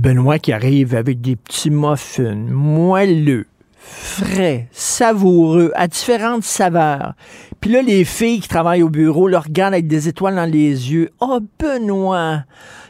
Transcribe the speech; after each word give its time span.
Benoît 0.00 0.38
qui 0.38 0.54
arrive 0.54 0.94
avec 0.94 1.20
des 1.20 1.36
petits 1.36 1.68
muffins 1.68 2.34
moelleux, 2.34 3.44
frais, 3.78 4.66
savoureux, 4.72 5.72
à 5.74 5.88
différentes 5.88 6.42
saveurs. 6.42 7.12
Puis 7.60 7.70
là, 7.70 7.82
les 7.82 8.06
filles 8.06 8.40
qui 8.40 8.48
travaillent 8.48 8.82
au 8.82 8.88
bureau 8.88 9.28
le 9.28 9.36
regardent 9.36 9.74
avec 9.74 9.88
des 9.88 10.08
étoiles 10.08 10.36
dans 10.36 10.50
les 10.50 10.90
yeux. 10.90 11.10
Oh, 11.20 11.40
Benoît, 11.58 12.44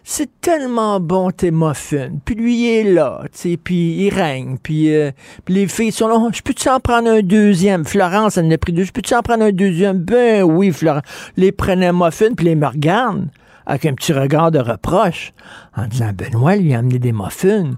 c'est 0.04 0.40
tellement 0.40 1.00
bon 1.00 1.32
tes 1.32 1.50
muffins. 1.50 2.12
Puis 2.24 2.36
lui, 2.36 2.54
il 2.54 2.68
est 2.68 2.92
là, 2.92 3.22
tu 3.32 3.38
sais, 3.38 3.56
puis 3.56 4.04
il 4.04 4.14
règne. 4.14 4.58
Puis, 4.62 4.94
euh, 4.94 5.10
les 5.48 5.66
filles 5.66 5.90
sont 5.90 6.06
là, 6.06 6.14
Oh, 6.16 6.30
je 6.32 6.42
peux-tu 6.42 6.68
en 6.68 6.78
prendre 6.78 7.10
un 7.10 7.22
deuxième? 7.22 7.84
Florence, 7.84 8.36
elle 8.36 8.46
en 8.46 8.50
a 8.52 8.58
pris 8.58 8.72
deux. 8.72 8.84
Je 8.84 8.92
peux-tu 8.92 9.14
en 9.14 9.22
prendre 9.22 9.42
un 9.42 9.52
deuxième? 9.52 9.98
Ben 9.98 10.44
oui, 10.44 10.70
Florence. 10.70 11.02
Les 11.36 11.50
prenait 11.50 11.92
muffins, 11.92 12.34
puis 12.36 12.46
les 12.46 12.54
me 12.54 12.68
regardent 12.68 13.26
avec 13.70 13.86
un 13.86 13.94
petit 13.94 14.12
regard 14.12 14.50
de 14.50 14.58
reproche 14.58 15.32
en 15.76 15.86
disant, 15.86 16.10
Benoît 16.12 16.56
lui 16.56 16.74
a 16.74 16.78
amené 16.78 16.98
des 16.98 17.12
muffins. 17.12 17.70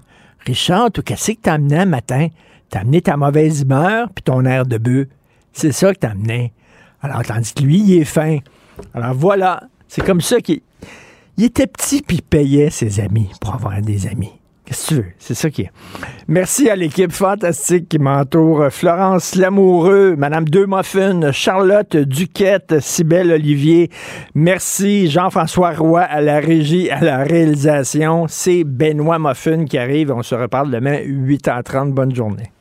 Richard, 0.43 0.91
tout 0.91 1.03
qu'est-ce 1.03 1.33
que 1.33 1.41
t'as 1.43 1.53
amené 1.53 1.77
un 1.77 1.85
matin? 1.85 2.29
T'as 2.71 2.79
amené 2.79 3.01
ta 3.01 3.15
mauvaise 3.15 3.61
humeur 3.61 4.09
puis 4.09 4.23
ton 4.23 4.43
air 4.45 4.65
de 4.65 4.79
bœuf. 4.79 5.05
C'est 5.51 5.71
ça 5.71 5.93
que 5.93 5.99
t'as 5.99 6.09
amené. 6.09 6.51
Alors, 7.03 7.21
tandis 7.21 7.53
que 7.53 7.61
lui, 7.61 7.79
il 7.79 8.01
est 8.01 8.05
fin. 8.05 8.39
Alors 8.95 9.13
voilà, 9.13 9.65
c'est 9.87 10.03
comme 10.03 10.21
ça 10.21 10.41
qu'il 10.41 10.61
il 11.37 11.45
était 11.45 11.67
petit 11.67 12.01
puis 12.01 12.17
il 12.17 12.23
payait 12.23 12.71
ses 12.71 12.99
amis 12.99 13.29
pour 13.39 13.53
avoir 13.53 13.79
des 13.79 14.07
amis. 14.07 14.33
C'est 14.73 15.33
ça 15.33 15.49
qui 15.49 15.63
est. 15.63 15.71
Merci 16.27 16.69
à 16.69 16.75
l'équipe 16.75 17.11
fantastique 17.11 17.89
qui 17.89 17.99
m'entoure. 17.99 18.67
Florence 18.71 19.35
Lamoureux, 19.35 20.15
Madame 20.15 20.45
Deux 20.45 20.65
Muffin, 20.67 21.31
Charlotte 21.31 21.95
Duquette, 21.95 22.79
Cybelle 22.79 23.31
Olivier. 23.31 23.89
Merci 24.35 25.09
Jean-François 25.09 25.71
Roy 25.71 26.01
à 26.01 26.21
la 26.21 26.39
régie, 26.39 26.89
à 26.89 27.01
la 27.01 27.23
réalisation. 27.23 28.25
C'est 28.27 28.63
Benoît 28.63 29.19
Muffin 29.19 29.65
qui 29.65 29.77
arrive. 29.77 30.11
On 30.11 30.23
se 30.23 30.35
reparle 30.35 30.71
demain 30.71 30.99
8h30. 30.99 31.91
Bonne 31.91 32.15
journée. 32.15 32.53